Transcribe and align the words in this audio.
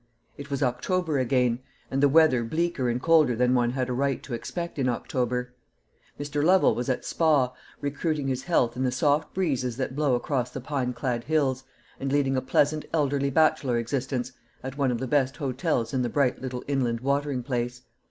It 0.35 0.49
was 0.49 0.63
October 0.63 1.19
again, 1.19 1.59
and 1.91 2.01
the 2.01 2.09
weather 2.09 2.43
bleaker 2.43 2.89
and 2.89 2.99
colder 2.99 3.35
than 3.35 3.53
one 3.53 3.69
had 3.69 3.87
a 3.87 3.93
right 3.93 4.23
to 4.23 4.33
expect 4.33 4.79
in 4.79 4.89
October. 4.89 5.53
Mr. 6.19 6.43
Lovel 6.43 6.73
was 6.73 6.89
at 6.89 7.05
Spa, 7.05 7.53
recruiting 7.81 8.27
his 8.27 8.45
health 8.45 8.75
in 8.75 8.83
the 8.83 8.91
soft 8.91 9.31
breezes 9.35 9.77
that 9.77 9.95
blow 9.95 10.15
across 10.15 10.49
the 10.49 10.59
pine 10.59 10.91
clad 10.93 11.25
hills, 11.25 11.65
and 11.99 12.11
leading 12.11 12.35
a 12.35 12.41
pleasant 12.41 12.83
elderly 12.91 13.29
bachelor 13.29 13.77
existence 13.77 14.31
at 14.63 14.75
one 14.75 14.89
of 14.89 14.97
the 14.97 15.05
best 15.05 15.37
hotels 15.37 15.93
in 15.93 16.01
the 16.01 16.09
bright 16.09 16.41
little 16.41 16.63
inland 16.67 17.01
watering 17.01 17.43
place. 17.43 17.83